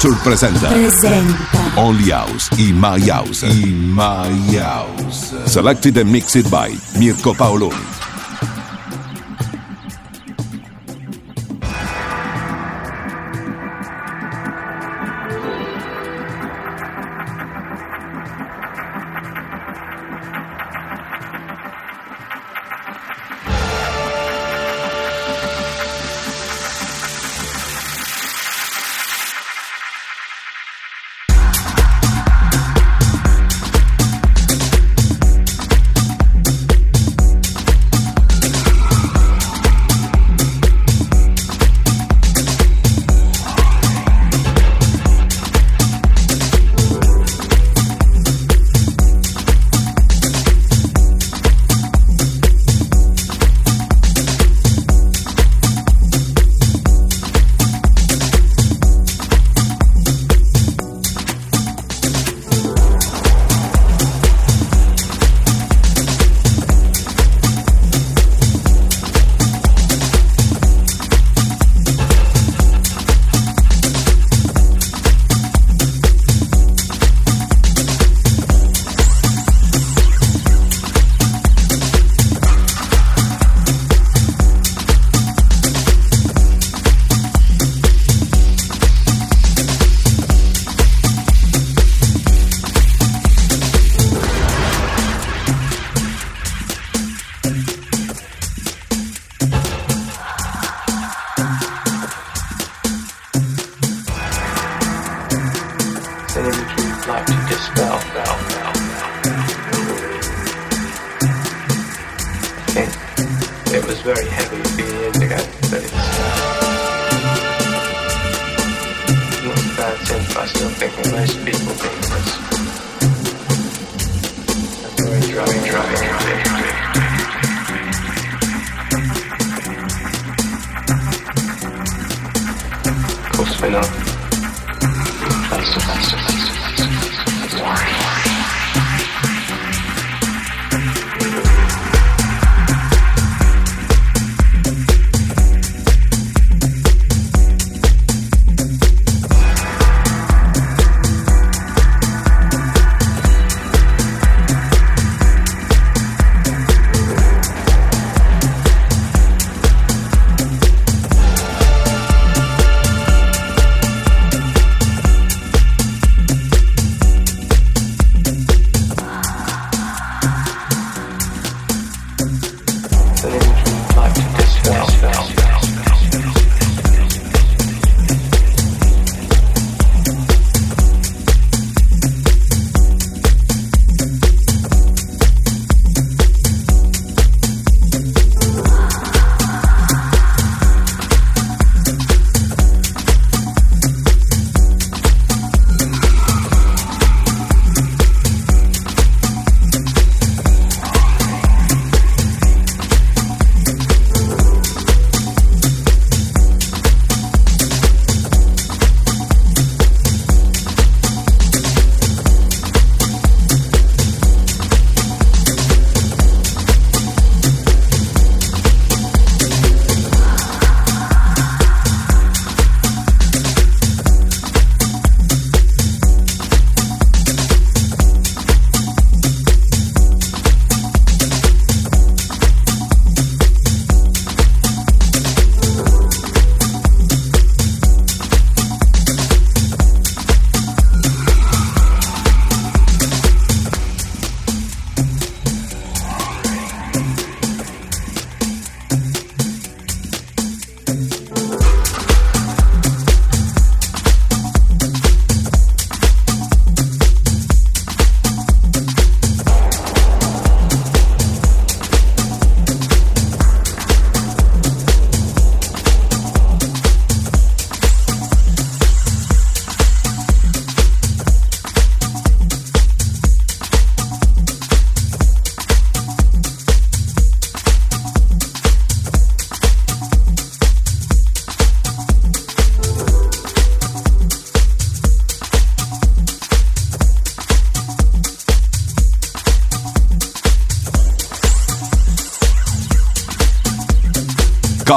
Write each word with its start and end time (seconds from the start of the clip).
Culture 0.00 0.18
presenta. 0.24 0.70
Presenta. 0.70 1.72
Only 1.76 2.10
House 2.10 2.48
y 2.56 2.72
My 2.72 2.98
House. 3.10 3.42
Y 3.42 3.66
My 3.66 4.56
House. 4.56 5.34
Selected 5.46 5.98
and 5.98 6.10
mixed 6.10 6.50
by 6.50 6.70
Mirko 6.98 7.34
Paoloni. 7.34 7.89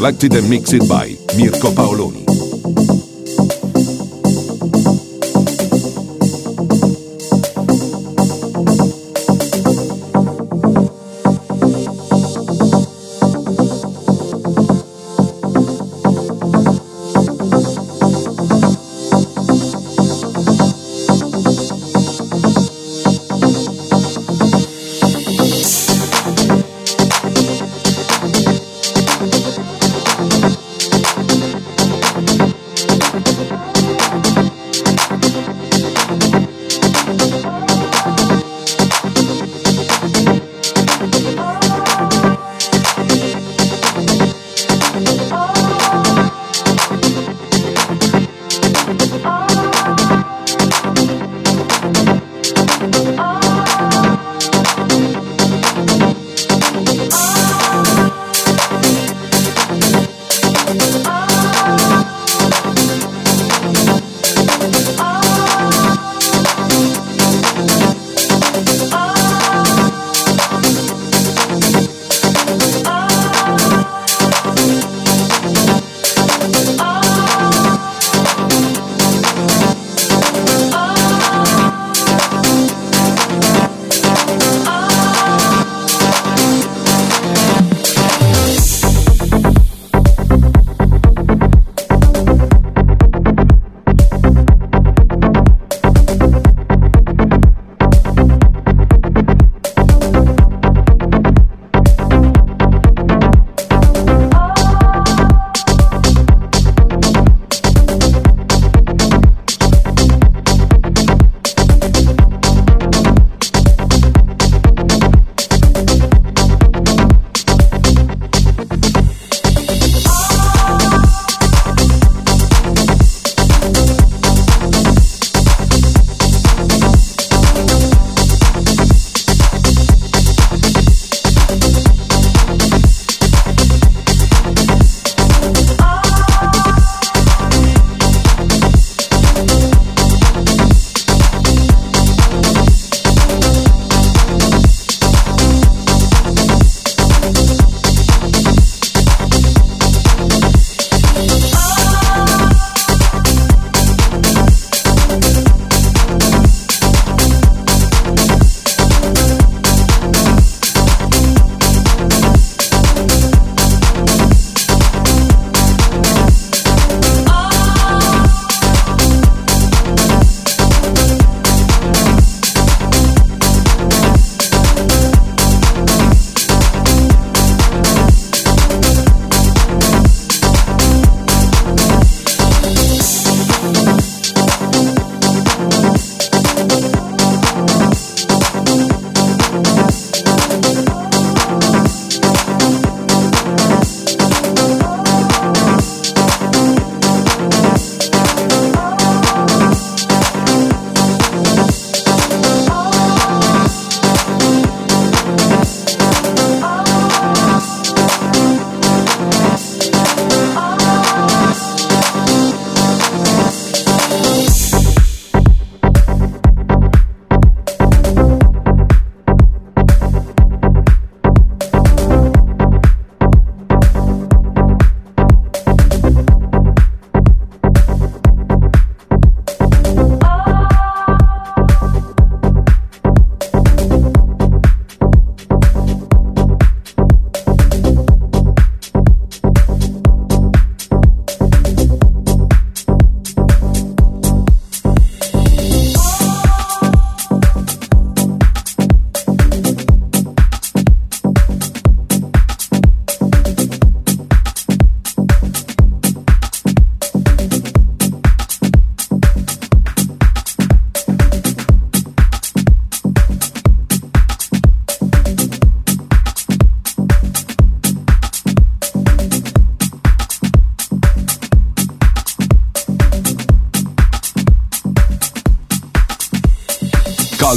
House. 0.00 0.16
Selected 0.16 0.32
and 0.32 0.48
mixed 0.48 0.88
by 0.88 1.14
Mirko 1.36 1.70
Paoloni. 1.72 2.29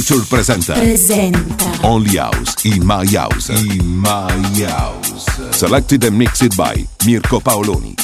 Culture 0.06 0.26
presenta 0.28 0.74
presenta 0.74 1.32
Only 1.80 2.18
House 2.18 2.56
in 2.64 2.84
My 2.84 3.06
House. 3.16 3.48
In 3.48 4.00
My 4.00 4.66
House. 4.66 5.24
Selected 5.50 6.04
and 6.04 6.18
mixed 6.18 6.54
by 6.56 6.86
Mirko 7.06 7.40
Paoloni. 7.40 8.03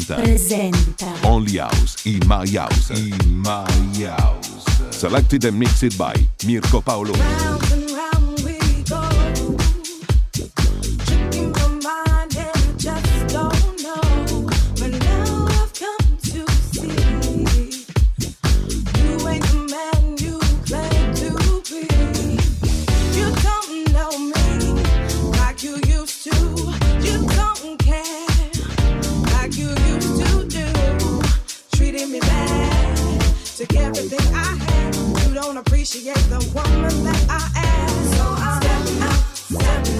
presenta 0.00 0.14
Presenta. 0.16 1.12
Only 1.22 1.58
House 1.58 1.96
in 2.04 2.20
My 2.26 2.46
House. 2.56 2.90
In 2.90 3.42
My 3.42 3.66
House. 4.04 4.64
Selected 4.90 5.44
and 5.44 5.58
mixed 5.58 5.96
by 5.96 6.14
Mirko 6.44 6.80
Paolo. 6.80 7.89
appreciate 35.60 36.14
the 36.30 36.38
woman 36.54 37.04
that 37.04 37.26
I 37.28 37.44
am. 37.60 37.88
So 38.14 38.24
I'm 38.38 38.62
stepping 38.62 39.02
out, 39.02 39.36
stepping 39.36 39.94
out. 39.94 39.99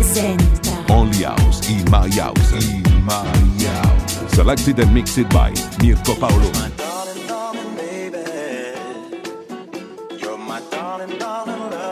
presenta 0.00 0.84
Only 0.88 1.24
House 1.24 1.60
y 1.68 1.84
My 1.90 2.10
House 2.18 2.54
y 2.58 2.82
My 3.04 3.12
House. 3.66 4.34
Selected 4.34 4.80
and 4.80 4.94
mixed 4.94 5.28
by 5.28 5.52
Mirko 5.82 6.14
Paolo. 6.14 6.50
My 6.54 6.70
darling, 6.76 7.26
darling, 7.28 7.76
baby. 7.76 8.18
You're 10.18 10.38
my 10.38 10.60
darling, 10.70 11.18
darling, 11.18 11.70
love. 11.70 11.89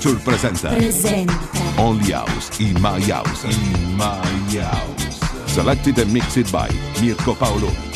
Culture 0.00 0.18
presenta. 0.24 0.70
Presenta. 0.70 1.34
Only 1.76 2.12
House 2.12 2.58
in 2.58 2.72
My 2.80 2.98
House. 3.00 3.44
In 3.44 3.96
My 3.96 4.16
House. 4.58 5.20
Selected 5.46 5.98
and 5.98 6.10
mixed 6.10 6.50
by 6.50 6.70
Mirko 7.02 7.34
Paoloni. 7.34 7.89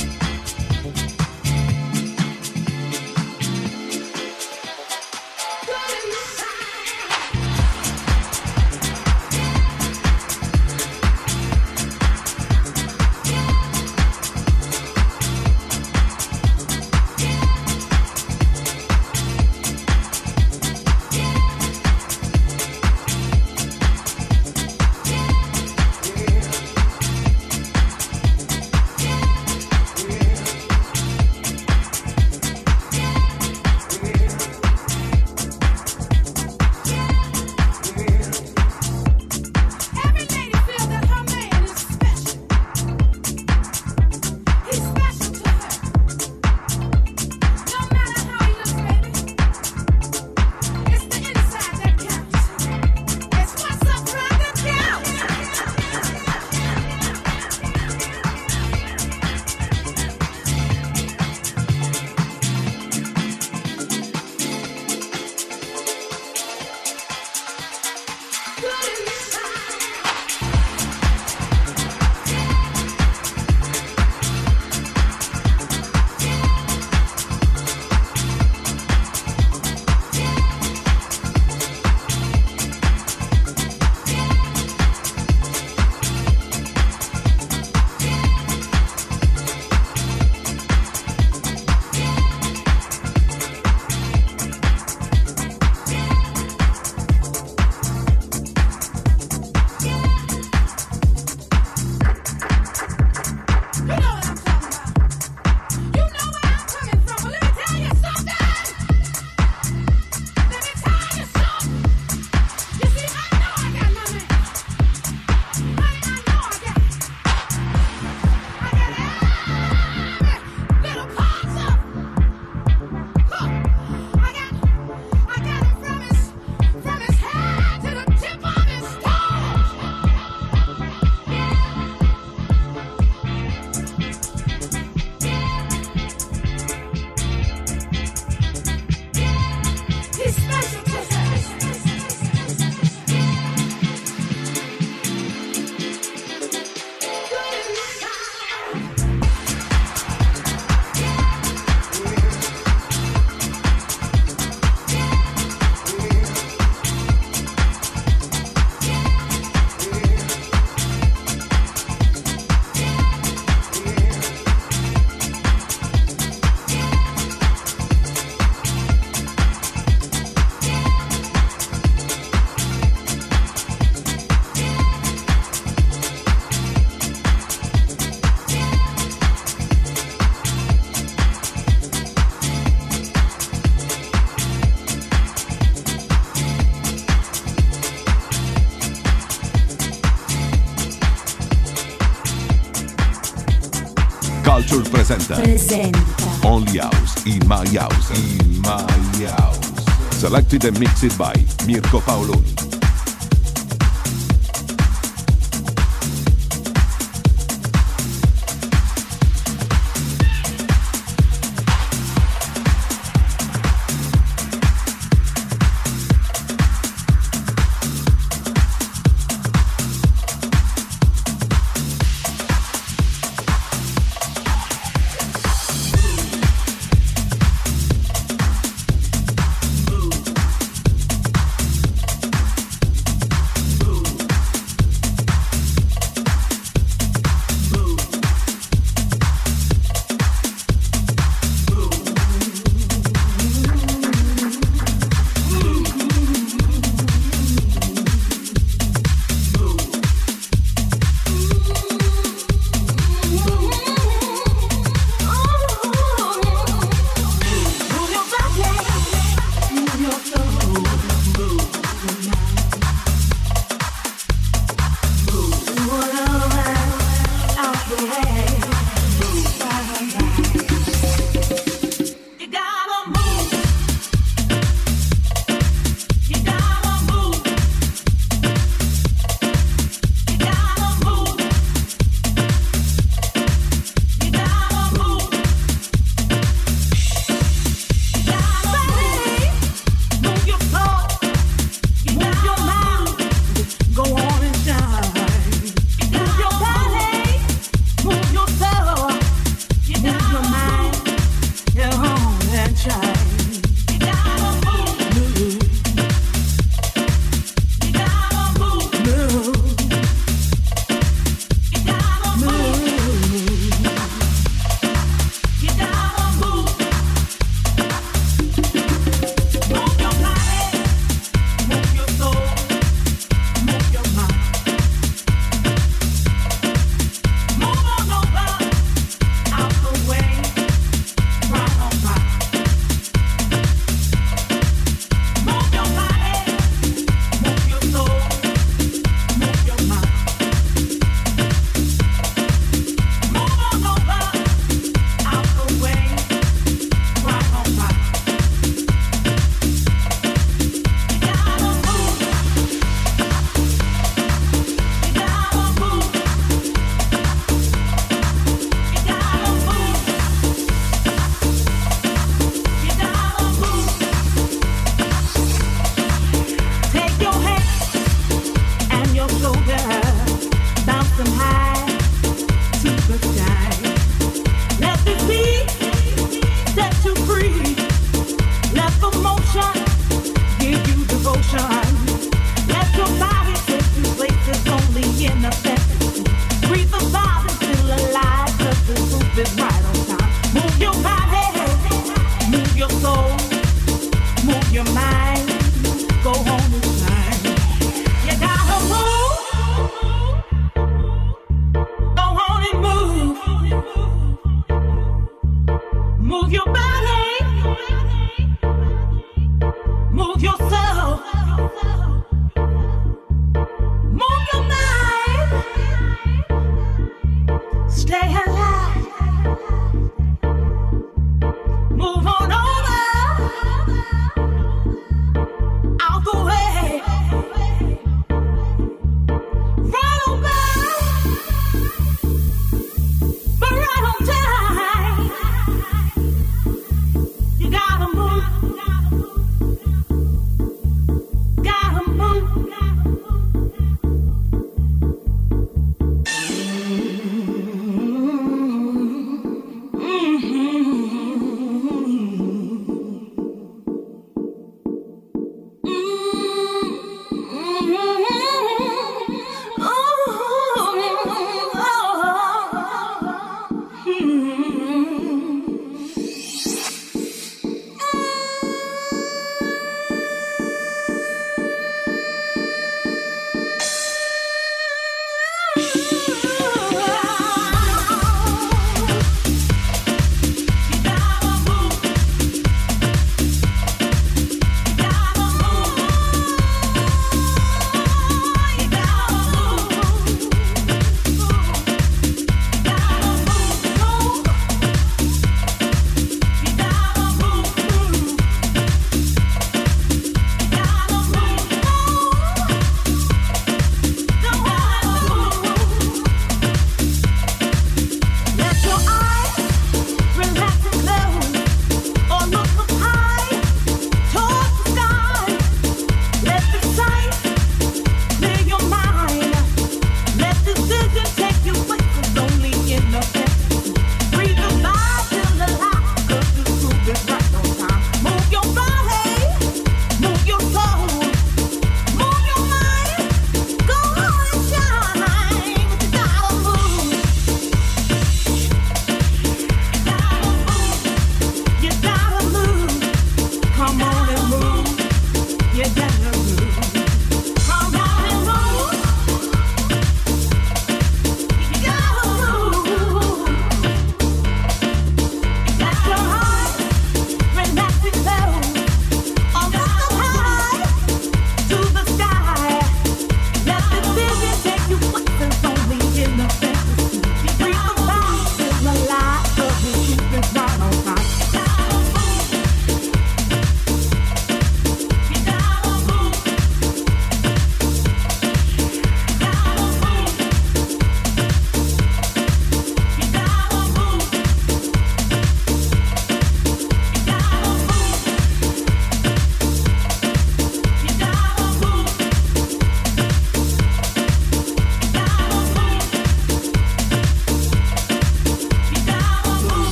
in 197.26 197.46
my 197.48 197.66
house, 197.68 198.10
in 198.10 198.60
my 198.60 198.82
house. 199.28 200.16
Selected 200.16 200.64
and 200.64 200.78
mixed 200.78 201.18
by 201.18 201.34
Mirko 201.66 202.00
Paoloni. 202.00 202.73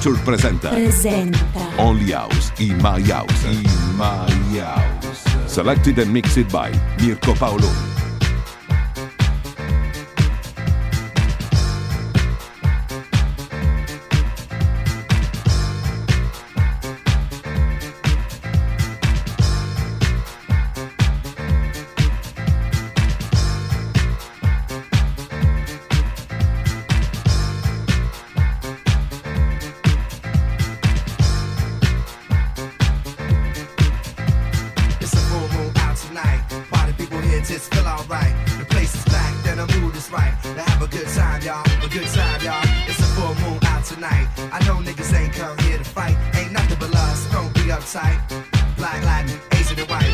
Culture 0.00 0.22
presenta 0.24 0.68
Presenta. 0.68 1.58
Only 1.76 2.12
House 2.12 2.52
in 2.58 2.76
My 2.80 3.02
House. 3.10 3.44
In 3.44 3.64
My 3.96 4.30
House. 4.60 5.24
Selected 5.48 5.98
and 5.98 6.12
mixed 6.12 6.48
by 6.52 6.70
Mirko 7.00 7.34
Paoloni. 7.34 7.97
right 40.10 40.32
Now 40.56 40.64
have 40.64 40.82
a 40.82 40.86
good 40.88 41.08
time, 41.08 41.42
y'all. 41.42 41.64
A 41.84 41.88
good 41.88 42.06
time, 42.08 42.40
y'all. 42.42 42.62
It's 42.86 42.98
a 42.98 43.08
full 43.14 43.34
moon 43.42 43.58
out 43.64 43.84
tonight. 43.84 44.28
I 44.52 44.58
know 44.66 44.76
niggas 44.76 45.12
ain't 45.14 45.32
come 45.32 45.56
here 45.58 45.78
to 45.78 45.84
fight. 45.84 46.16
Ain't 46.34 46.52
nothing 46.52 46.78
but 46.78 46.90
love, 46.90 47.16
so 47.16 47.32
don't 47.32 47.54
be 47.54 47.62
uptight. 47.76 48.18
Black 48.76 49.02
Latin, 49.04 49.38
Asian 49.52 49.78
and 49.78 49.88
white. 49.90 50.07